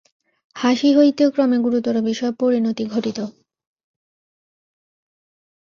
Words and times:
হাসি 0.55 0.89
হইতে 0.97 1.23
ক্রমে 1.33 1.57
গুরুতর 1.57 1.95
বিষয়ে 2.01 2.33
পরিণতি 2.39 2.83
ঘটিত। 2.85 3.19